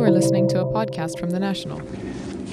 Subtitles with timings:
[0.00, 1.78] You are listening to a podcast from The National.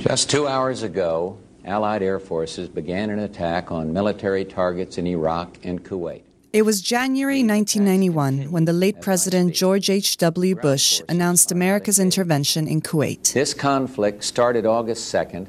[0.02, 5.58] Just two hours ago, Allied air forces began an attack on military targets in Iraq
[5.64, 6.24] and Kuwait.
[6.52, 10.56] It was January 1991 when the late President George H.W.
[10.58, 13.32] Bush announced America's intervention in Kuwait.
[13.32, 15.48] This conflict started August 2nd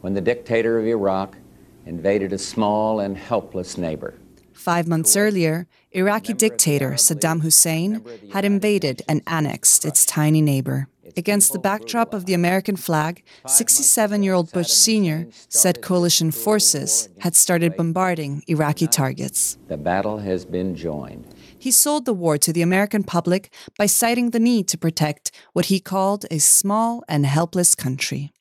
[0.00, 1.36] when the dictator of Iraq
[1.84, 4.14] invaded a small and helpless neighbor.
[4.54, 10.88] Five months earlier, Iraqi dictator Saddam Hussein had invaded and annexed its tiny neighbor.
[11.16, 15.26] Against the backdrop of the American flag, 67 year old Bush Sr.
[15.48, 19.58] said coalition forces had started bombarding Iraqi targets.
[19.68, 21.26] The battle has been joined.
[21.58, 25.66] He sold the war to the American public by citing the need to protect what
[25.66, 28.32] he called a small and helpless country.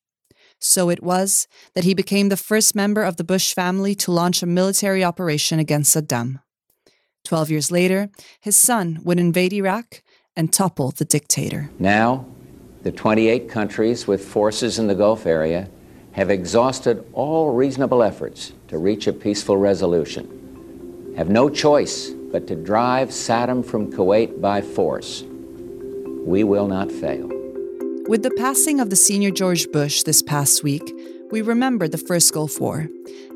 [0.60, 4.42] So it was that he became the first member of the Bush family to launch
[4.42, 6.40] a military operation against Saddam.
[7.24, 10.04] Twelve years later, his son would invade Iraq
[10.36, 11.70] and topple the dictator.
[11.80, 12.26] Now,
[12.86, 15.68] the 28 countries with forces in the Gulf area
[16.12, 22.56] have exhausted all reasonable efforts to reach a peaceful resolution, have no choice but to
[22.56, 25.24] drive Saddam from Kuwait by force.
[25.24, 27.28] We will not fail.
[28.08, 30.84] With the passing of the senior George Bush this past week,
[31.32, 32.88] we remember the first Gulf War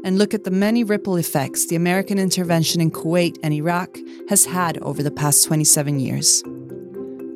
[0.04, 3.98] and look at the many ripple effects the American intervention in Kuwait and Iraq
[4.30, 6.44] has had over the past 27 years.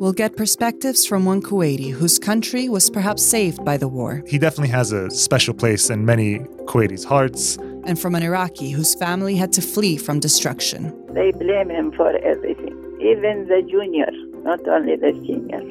[0.04, 4.22] We'll get perspectives from one Kuwaiti whose country was perhaps saved by the war.
[4.28, 7.56] He definitely has a special place in many Kuwaitis' hearts.
[7.86, 10.92] And from an Iraqi whose family had to flee from destruction.
[11.14, 14.12] They blame him for everything, even the junior,
[14.44, 15.64] not only the senior.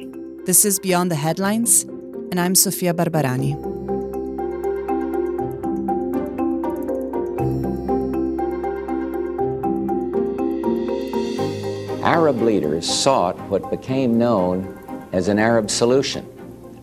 [0.47, 1.83] This is Beyond the Headlines,
[2.31, 3.72] and I'm Sofia Barbarani.
[12.03, 14.77] Arab leaders sought what became known
[15.13, 16.27] as an Arab solution,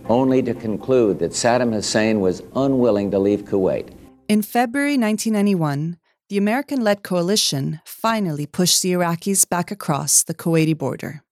[0.08, 3.92] only to conclude that Saddam Hussein was unwilling to leave Kuwait.
[4.28, 5.98] In February 1991,
[6.30, 11.22] the American led coalition finally pushed the Iraqis back across the Kuwaiti border.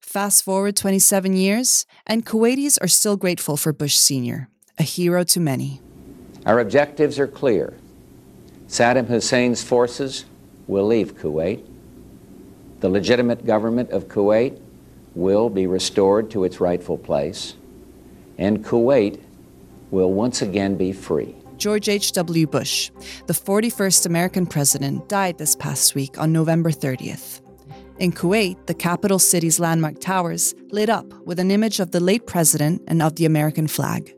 [0.00, 5.40] Fast forward 27 years, and Kuwaitis are still grateful for Bush Sr., a hero to
[5.40, 5.82] many.
[6.46, 7.74] Our objectives are clear
[8.66, 10.24] Saddam Hussein's forces
[10.66, 11.62] will leave Kuwait
[12.86, 14.60] the legitimate government of Kuwait
[15.16, 17.56] will be restored to its rightful place,
[18.38, 19.18] and Kuwait
[19.90, 21.34] will once again be free.
[21.56, 22.46] George H.W.
[22.46, 22.92] Bush,
[23.26, 27.40] the 41st American president, died this past week on November 30th.
[27.98, 32.28] In Kuwait, the capital city's landmark towers lit up with an image of the late
[32.28, 34.14] president and of the American flag.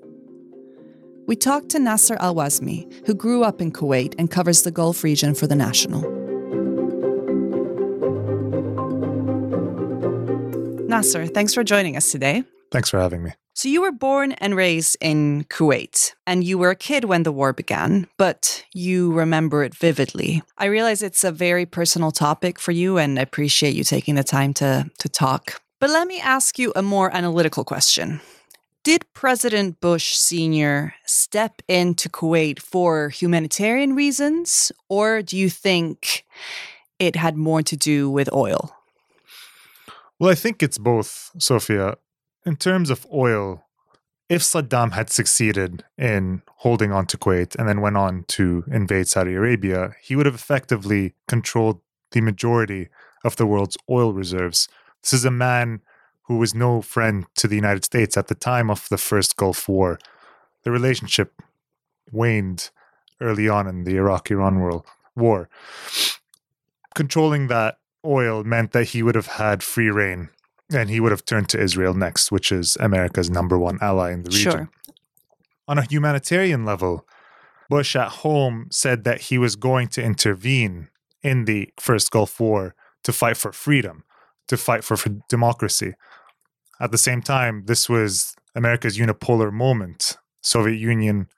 [1.27, 5.03] We talked to Nasser Al Wasmi, who grew up in Kuwait and covers the Gulf
[5.03, 6.28] region for The National.
[10.88, 12.44] Nasser, thanks for joining us today.
[12.72, 13.32] Thanks for having me.
[13.53, 17.32] So, you were born and raised in Kuwait, and you were a kid when the
[17.32, 20.43] war began, but you remember it vividly.
[20.56, 24.25] I realize it's a very personal topic for you, and I appreciate you taking the
[24.25, 25.60] time to, to talk.
[25.78, 28.20] But let me ask you a more analytical question.
[28.82, 30.94] Did President Bush Sr.
[31.05, 36.25] step into Kuwait for humanitarian reasons, or do you think
[36.99, 38.78] it had more to do with oil?
[40.19, 41.97] Well, I think it's both, Sofia.
[42.45, 43.65] In terms of oil,
[44.29, 49.06] if Saddam had succeeded in holding on to Kuwait and then went on to invade
[49.06, 51.81] Saudi Arabia, he would have effectively controlled
[52.11, 52.89] the majority
[53.25, 54.69] of the world's oil reserves.
[55.03, 55.83] This is a man
[56.23, 59.69] who was no friend to the United States at the time of the first Gulf
[59.69, 60.00] War.
[60.65, 61.41] The relationship
[62.11, 62.71] waned
[63.21, 64.83] early on in the Iraq Iran
[65.15, 65.49] war.
[66.95, 70.31] Controlling that oil meant that he would have had free rein
[70.72, 74.22] and he would have turned to Israel next, which is America's number one ally in
[74.22, 74.53] the region.
[74.53, 74.70] Sure.
[75.66, 77.06] On a humanitarian level,
[77.69, 80.88] Bush at home said that he was going to intervene
[81.22, 84.04] in the first Gulf War to fight for freedom,
[84.48, 85.94] to fight for, for democracy.
[86.81, 90.17] At the same time, this was America's unipolar moment.
[90.43, 91.28] Soviet Union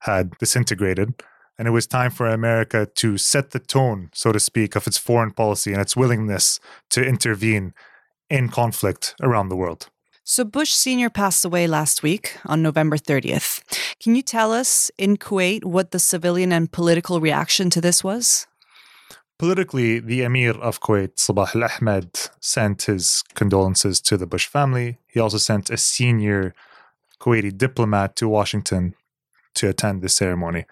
[0.00, 1.14] had disintegrated
[1.58, 4.98] and it was time for America to set the tone, so to speak, of its
[4.98, 6.60] foreign policy and its willingness
[6.90, 7.72] to intervene
[8.28, 9.88] in conflict around the world.
[10.24, 11.08] So, Bush Sr.
[11.08, 13.62] passed away last week on November 30th.
[14.02, 18.46] Can you tell us in Kuwait what the civilian and political reaction to this was?
[19.38, 22.10] Politically, the Emir of Kuwait, Sabah al Ahmed,
[22.40, 24.98] sent his condolences to the Bush family.
[25.06, 26.54] He also sent a senior
[27.20, 28.94] Kuwaiti diplomat to Washington
[29.54, 30.64] to attend the ceremony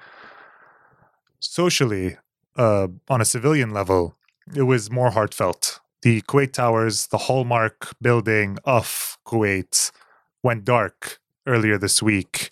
[1.45, 2.17] socially,
[2.57, 4.17] uh, on a civilian level,
[4.55, 5.81] it was more heartfelt.
[6.03, 9.91] The Kuwait Towers, the hallmark building of Kuwait,
[10.43, 12.51] went dark earlier this week.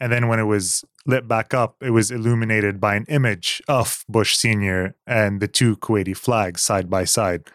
[0.00, 4.04] And then when it was lit back up, it was illuminated by an image of
[4.08, 4.94] Bush Sr.
[5.06, 7.48] and the two Kuwaiti flags side by side.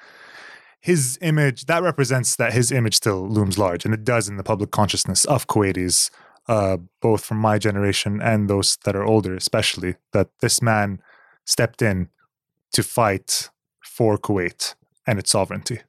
[0.82, 4.44] His image, that represents that his image still looms large, and it does in the
[4.44, 6.10] public consciousness of Kuwaitis,
[6.48, 11.00] uh, both from my generation and those that are older, especially, that this man
[11.46, 12.10] stepped in
[12.74, 13.50] to fight
[13.82, 14.76] for Kuwait
[15.06, 15.80] and its sovereignty.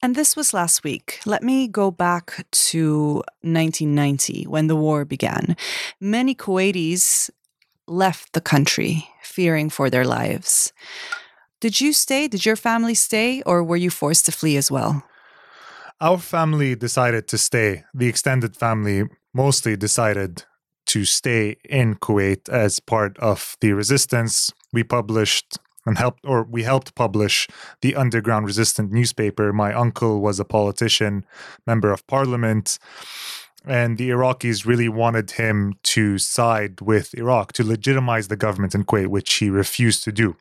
[0.00, 1.20] And this was last week.
[1.26, 5.56] Let me go back to 1990 when the war began.
[6.00, 7.30] Many Kuwaitis
[7.86, 10.72] left the country fearing for their lives.
[11.60, 12.28] Did you stay?
[12.28, 13.42] Did your family stay?
[13.42, 15.02] Or were you forced to flee as well?
[16.00, 17.84] Our family decided to stay.
[17.92, 20.44] The extended family mostly decided
[20.86, 24.52] to stay in Kuwait as part of the resistance.
[24.72, 25.58] We published
[25.88, 27.48] and helped or we helped publish
[27.80, 31.24] the underground resistant newspaper my uncle was a politician
[31.66, 32.78] member of parliament
[33.64, 38.84] and the iraqis really wanted him to side with iraq to legitimize the government in
[38.84, 40.36] kuwait which he refused to do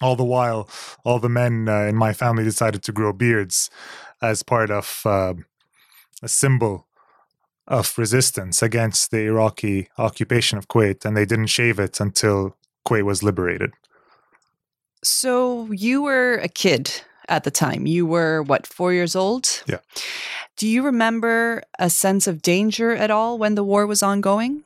[0.00, 0.68] all the while
[1.04, 3.70] all the men uh, in my family decided to grow beards
[4.20, 5.34] as part of uh,
[6.22, 6.86] a symbol
[7.68, 12.56] of resistance against the iraqi occupation of kuwait and they didn't shave it until
[12.86, 13.72] kuwait was liberated
[15.04, 17.86] so you were a kid at the time.
[17.86, 19.62] You were, what, four years old?
[19.66, 19.78] Yeah.
[20.56, 24.64] Do you remember a sense of danger at all when the war was ongoing?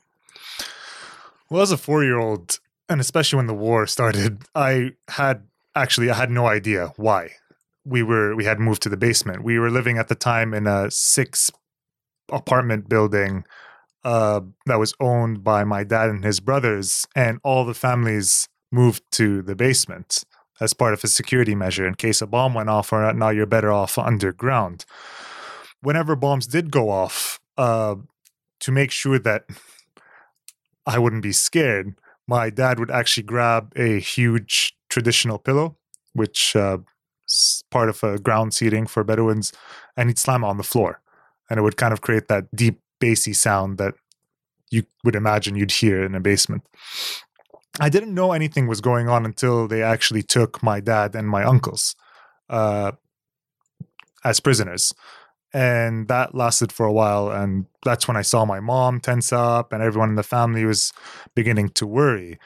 [1.48, 2.58] Well, as a four year old,
[2.88, 5.44] and especially when the war started, I had
[5.74, 7.30] actually I had no idea why
[7.84, 9.44] we were we had moved to the basement.
[9.44, 11.50] We were living at the time in a six
[12.30, 13.44] apartment building
[14.04, 19.02] uh, that was owned by my dad and his brothers, and all the families moved
[19.12, 20.24] to the basement
[20.60, 23.46] as part of a security measure in case a bomb went off or now you're
[23.46, 24.84] better off underground.
[25.82, 27.96] Whenever bombs did go off, uh,
[28.60, 29.44] to make sure that
[30.86, 31.94] I wouldn't be scared,
[32.26, 35.76] my dad would actually grab a huge traditional pillow,
[36.12, 36.78] which uh,
[37.28, 39.52] is part of a ground seating for Bedouins,
[39.96, 41.00] and he'd slam it on the floor.
[41.48, 43.94] And it would kind of create that deep, bassy sound that
[44.70, 46.64] you would imagine you'd hear in a basement.
[47.78, 51.44] I didn't know anything was going on until they actually took my dad and my
[51.44, 51.94] uncles
[52.48, 52.92] uh,
[54.24, 54.92] as prisoners.
[55.52, 57.30] And that lasted for a while.
[57.30, 60.92] And that's when I saw my mom tense up and everyone in the family was
[61.34, 62.38] beginning to worry.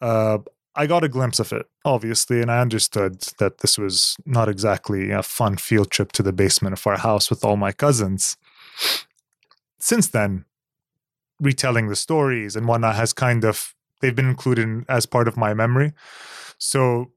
[0.00, 0.38] Uh,
[0.76, 5.10] I got a glimpse of it, obviously, and I understood that this was not exactly
[5.10, 8.36] a fun field trip to the basement of our house with all my cousins.
[9.78, 10.46] Since then,
[11.40, 15.54] retelling the stories and whatnot has kind of they've been included as part of my
[15.54, 15.92] memory.
[16.58, 17.12] So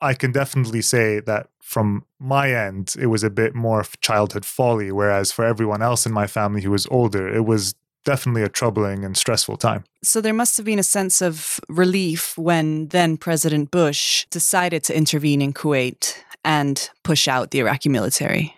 [0.00, 4.92] I can definitely say that from my end, it was a bit more childhood folly,
[4.92, 7.74] whereas for everyone else in my family who was older, it was
[8.04, 9.84] definitely a troubling and stressful time.
[10.02, 14.96] So there must have been a sense of relief when then President Bush decided to
[14.96, 16.14] intervene in Kuwait
[16.44, 18.54] and push out the Iraqi military.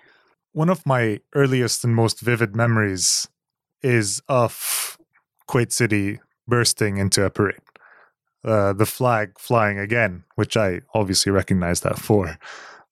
[0.52, 3.28] One of my earliest and most vivid memories
[3.82, 4.98] is of
[5.48, 7.60] Kuwait City bursting into a parade.
[8.44, 12.38] Uh, the flag flying again, which I obviously recognize that for.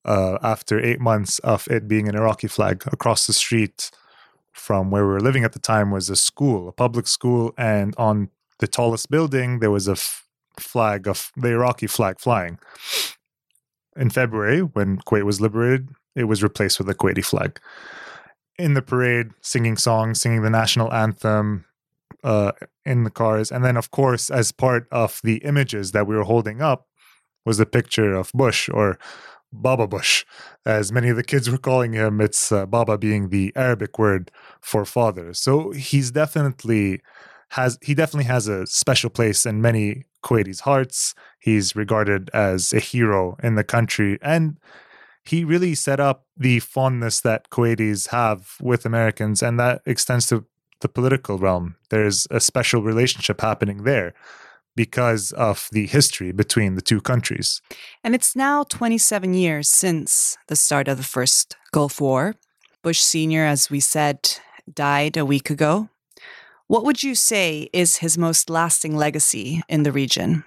[0.05, 3.91] Uh, after eight months of it being an Iraqi flag across the street
[4.55, 7.95] from where we were living at the time was a school, a public school, and
[7.99, 8.31] on
[8.61, 10.27] the tallest building there was a f-
[10.59, 12.59] flag of the Iraqi flag flying.
[13.97, 17.61] In February, when Kuwait was liberated, it was replaced with a Kuwaiti flag.
[18.57, 21.65] In the parade, singing songs, singing the national anthem,
[22.25, 22.53] uh,
[22.85, 23.53] in the cars.
[23.53, 26.89] And then, of course, as part of the images that we were holding up
[27.45, 28.99] was a picture of Bush or
[29.55, 30.25] Baba Bush,
[30.67, 32.21] as many of the kids were calling him.
[32.21, 34.31] It's uh, Baba being the Arabic word
[34.61, 35.33] for father.
[35.33, 37.01] So he's definitely
[37.51, 41.15] has he definitely has a special place in many Kuwaitis' hearts.
[41.39, 44.59] He's regarded as a hero in the country, and
[45.25, 50.45] he really set up the fondness that Kuwaitis have with Americans, and that extends to
[50.81, 51.77] the political realm.
[51.91, 54.15] There's a special relationship happening there
[54.77, 57.61] because of the history between the two countries.
[58.03, 62.35] And it's now 27 years since the start of the first Gulf War.
[62.83, 64.39] Bush Sr., as we said,
[64.73, 65.89] died a week ago.
[66.67, 70.45] What would you say is his most lasting legacy in the region?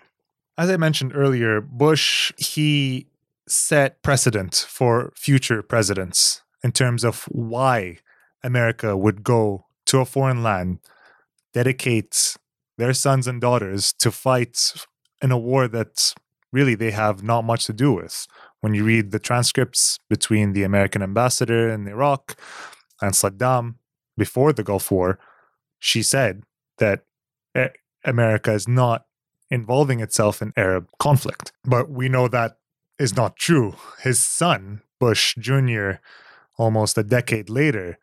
[0.58, 3.08] As I mentioned earlier, Bush, he
[3.48, 8.00] set precedent for future presidents in terms of why
[8.44, 10.80] America would go to a foreign land,
[11.54, 12.38] dedicates
[12.78, 14.74] their sons and daughters to fight
[15.22, 16.14] in a war that
[16.52, 18.28] really they have not much to do with.
[18.62, 22.40] When you read the transcripts between the American ambassador in Iraq
[23.02, 23.76] and Saddam,
[24.18, 25.20] before the Gulf War,
[25.80, 26.44] she said
[26.80, 27.04] that
[28.04, 29.06] America is not
[29.50, 31.52] involving itself in Arab conflict.
[31.64, 32.58] But we know that
[33.00, 33.76] is not true.
[34.02, 35.92] His son, Bush Jr.,
[36.58, 38.00] almost a decade later,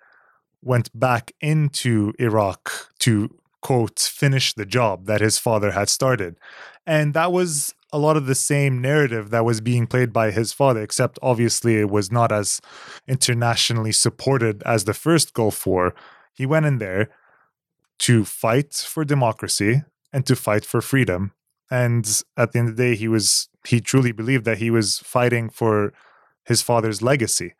[0.63, 6.37] went back into Iraq to, quote, finish the job that his father had started.
[6.87, 10.53] And that was a lot of the same narrative that was being played by his
[10.53, 12.61] father, except obviously it was not as
[13.09, 15.95] internationally supported as the first Gulf War.
[16.35, 17.09] He went in there
[18.01, 21.33] to fight for democracy and to fight for freedom.
[21.71, 22.05] And
[22.37, 25.49] at the end of the day, he was he truly believed that he was fighting
[25.49, 25.95] for
[26.45, 27.55] his father's legacy.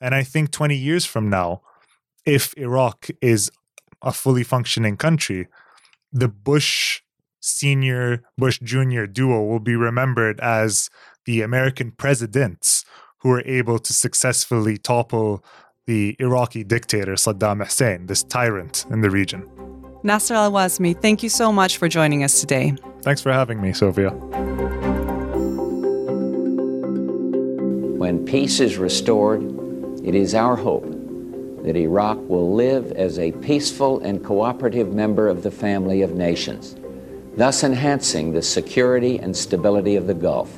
[0.00, 1.60] And I think 20 years from now,
[2.24, 3.50] if Iraq is
[4.02, 5.48] a fully functioning country,
[6.12, 7.02] the Bush
[7.40, 10.90] senior, Bush junior duo will be remembered as
[11.24, 12.84] the American presidents
[13.18, 15.44] who were able to successfully topple
[15.86, 19.48] the Iraqi dictator Saddam Hussein, this tyrant in the region.
[20.02, 22.74] Nasser Al Wasmi, thank you so much for joining us today.
[23.02, 24.10] Thanks for having me, Sofia.
[27.98, 29.42] When peace is restored,
[30.02, 30.99] it is our hope
[31.64, 36.76] that Iraq will live as a peaceful and cooperative member of the family of nations,
[37.36, 40.50] thus enhancing the security and stability of the Gulf.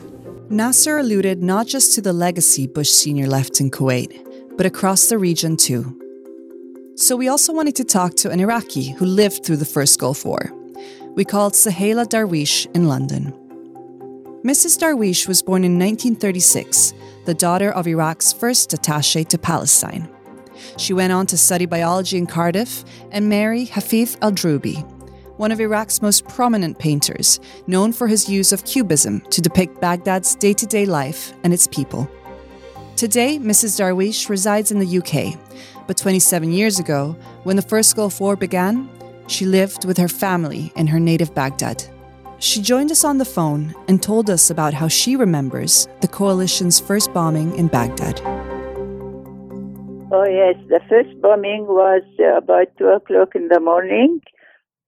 [0.48, 3.26] Nasser alluded not just to the legacy Bush Sr.
[3.26, 5.98] left in Kuwait, but across the region too.
[6.96, 10.26] So we also wanted to talk to an Iraqi who lived through the first Gulf
[10.26, 10.52] War.
[11.14, 13.32] We called Suhaila Darwish in London.
[14.44, 14.78] Mrs.
[14.78, 16.92] Darwish was born in 1936,
[17.24, 20.11] the daughter of Iraq's first attache to Palestine.
[20.76, 24.82] She went on to study biology in Cardiff and marry Hafid al Drubi,
[25.36, 30.34] one of Iraq's most prominent painters, known for his use of cubism to depict Baghdad's
[30.34, 32.08] day to day life and its people.
[32.96, 33.80] Today, Mrs.
[33.80, 35.38] Darwish resides in the UK,
[35.86, 38.88] but 27 years ago, when the First Gulf War began,
[39.26, 41.82] she lived with her family in her native Baghdad.
[42.38, 46.80] She joined us on the phone and told us about how she remembers the coalition's
[46.80, 48.20] first bombing in Baghdad.
[50.14, 50.56] Oh, yes.
[50.68, 54.20] The first bombing was uh, about 2 o'clock in the morning.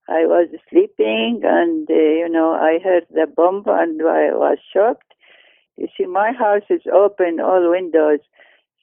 [0.07, 5.15] I was sleeping and, uh, you know, I heard the bomb and I was shocked.
[5.79, 8.21] You see, my house is open, all windows.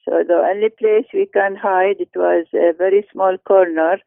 [0.04, 3.98] So the only place we can hide, it was a very small corner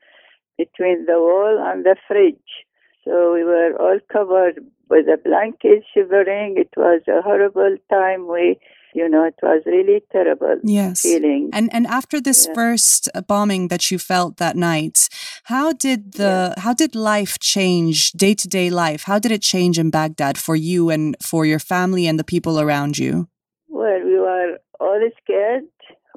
[0.57, 2.65] between the wall and the fridge.
[3.05, 6.55] So we were all covered with a blanket, shivering.
[6.57, 8.27] It was a horrible time.
[8.27, 8.57] We,
[8.93, 11.01] you know, it was really terrible yes.
[11.01, 11.49] feeling.
[11.53, 12.53] And and after this Yeah.
[12.53, 15.09] first uh, bombing that you felt that night,
[15.45, 19.03] how did the how did life change day to day life?
[19.05, 22.59] How did it change in Baghdad for you and for your family and the people
[22.59, 23.27] around you?
[23.67, 25.63] Well, we were all scared.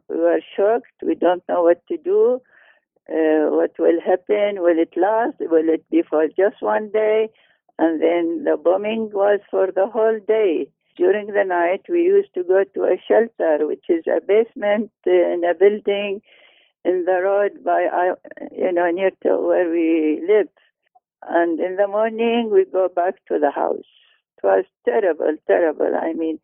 [0.09, 0.97] We were shocked.
[1.03, 2.41] We don't know what to do.
[3.11, 4.61] Uh, what will happen?
[4.63, 5.37] Will it last?
[5.41, 7.29] Will it be for just one day?
[7.78, 10.68] And then the bombing was for the whole day.
[10.97, 15.42] During the night, we used to go to a shelter, which is a basement in
[15.49, 16.20] a building
[16.85, 18.14] in the road by,
[18.50, 20.49] you know, near to where we live.
[21.23, 23.87] And in the morning, we go back to the house.
[24.38, 25.92] It was terrible, terrible.
[25.94, 26.40] I mean,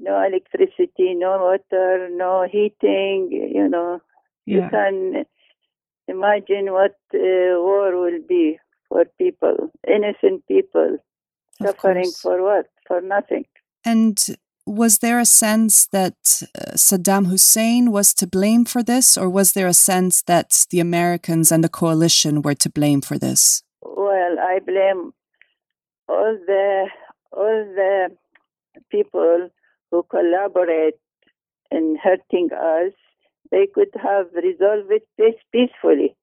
[0.00, 3.28] no electricity, no water, no heating.
[3.30, 4.00] You know,
[4.46, 5.26] you can
[6.06, 8.58] imagine what uh, war will be
[8.88, 10.98] for people, innocent people,
[11.60, 12.20] Of suffering course.
[12.20, 12.66] for what?
[12.86, 13.44] For nothing.
[13.84, 14.18] And
[14.66, 16.16] was there a sense that
[16.54, 20.80] uh, Saddam Hussein was to blame for this, or was there a sense that the
[20.80, 23.62] Americans and the coalition were to blame for this?
[23.82, 25.12] Well, I blame
[26.08, 26.86] all the
[27.32, 28.10] all the
[28.90, 29.50] people
[29.90, 30.94] who collaborate
[31.70, 32.92] in hurting us.
[33.50, 36.14] They could have resolved it peacefully.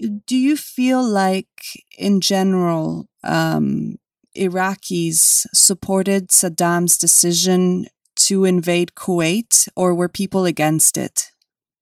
[0.00, 3.96] Do you feel like, in general, um,
[4.36, 7.86] Iraqis supported Saddam's decision
[8.26, 11.30] to invade Kuwait, or were people against it?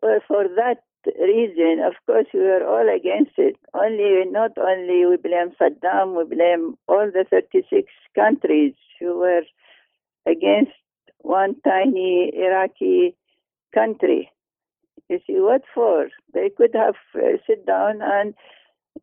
[0.03, 0.79] Well, for that
[1.19, 3.57] reason, of course, we were all against it.
[3.75, 9.43] Only, not only we blame Saddam, we blame all the 36 countries who were
[10.27, 10.73] against
[11.19, 13.17] one tiny Iraqi
[13.75, 14.31] country.
[15.09, 16.09] You see, what for?
[16.35, 18.35] They could have uh, sit down and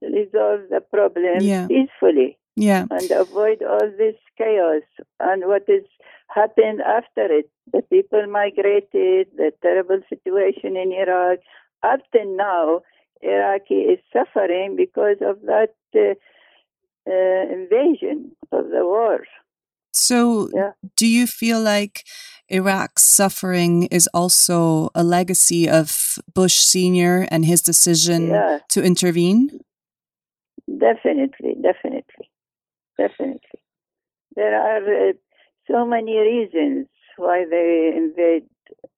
[0.01, 1.67] resolve the problem Yeah.
[1.67, 2.85] peacefully Yeah.
[2.91, 4.83] and avoid all this chaos
[5.19, 5.85] and what is
[6.29, 7.49] happened after it.
[7.71, 11.39] The people migrated, the terrible situation in Iraq.
[11.83, 12.81] Up to now,
[13.21, 16.15] Iraqi is suffering because of that uh,
[17.07, 19.23] uh, invasion of the war.
[19.93, 20.71] So, Yeah.
[20.95, 22.03] do you feel like
[22.49, 27.27] Iraq's suffering is also a legacy of Bush Sr.
[27.31, 28.59] and his decision Yeah.
[28.69, 29.59] to intervene?
[30.67, 32.29] Definitely, definitely,
[32.97, 33.59] definitely.
[34.35, 35.13] There are uh,
[35.69, 36.87] so many reasons
[37.17, 38.47] why they invade,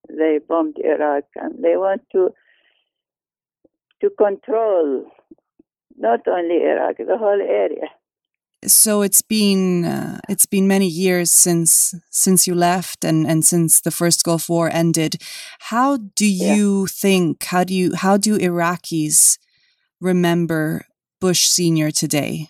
[0.08, 2.30] they bombed Iraq, and they want to
[4.00, 5.10] to control
[5.96, 7.88] not only Iraq, the whole area.
[8.68, 13.80] So it's been uh, it's been many years since since you left and and since
[13.80, 15.16] the first Gulf War ended.
[15.72, 16.54] How do Yeah.
[16.54, 17.44] you think?
[17.44, 19.38] How do you how do Iraqis
[20.00, 20.84] remember
[21.20, 22.48] Bush Senior today?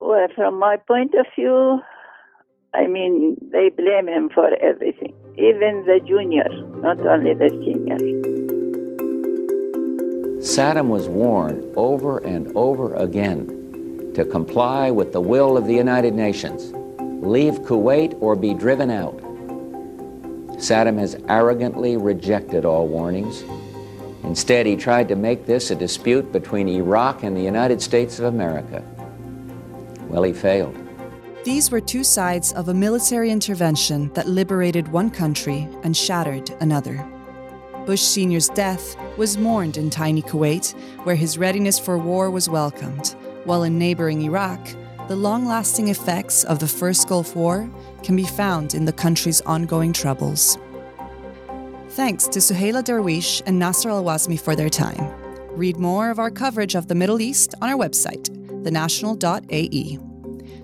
[0.00, 1.80] Well, from my point of view,
[2.74, 6.48] I mean, they blame him for everything, even the junior,
[6.82, 7.98] not only the senior.
[10.40, 13.57] Saddam was warned over and over again
[14.18, 16.72] to comply with the will of the United Nations,
[17.24, 19.16] leave Kuwait or be driven out.
[20.58, 23.44] Saddam has arrogantly rejected all warnings.
[24.24, 28.24] Instead, he tried to make this a dispute between Iraq and the United States of
[28.24, 28.82] America.
[30.08, 30.76] Well, he failed.
[31.44, 37.08] These were two sides of a military intervention that liberated one country and shattered another.
[37.86, 40.72] Bush Sr.'s death was mourned in tiny Kuwait,
[41.04, 43.14] where his readiness for war was welcomed,
[43.48, 44.60] while in neighboring Iraq,
[45.08, 47.68] the long lasting effects of the First Gulf War
[48.02, 50.58] can be found in the country's ongoing troubles.
[51.88, 55.12] Thanks to Suhaila Darwish and Nasser Al Wasmi for their time.
[55.56, 58.28] Read more of our coverage of the Middle East on our website,
[58.64, 59.98] thenational.ae.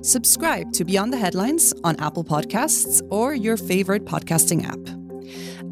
[0.02, 4.78] Subscribe to Beyond the Headlines on Apple Podcasts or your favorite podcasting app.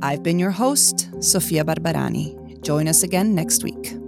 [0.00, 2.62] I've been your host, Sofia Barbarani.
[2.62, 4.01] Join us again next week.